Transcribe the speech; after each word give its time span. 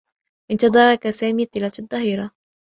انتظرك 0.51 1.09
سامي 1.09 1.45
طيلة 1.45 1.71
الظّهيرة. 1.79 2.31